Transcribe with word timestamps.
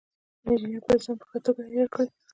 انجینر 0.47 0.81
باید 0.85 1.01
ځان 1.05 1.15
په 1.21 1.25
ښه 1.29 1.37
توګه 1.45 1.61
عیار 1.71 1.87
کړي. 1.93 2.09